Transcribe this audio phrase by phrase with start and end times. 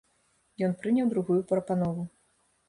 [0.67, 2.09] Ён прыняў другую прапанову.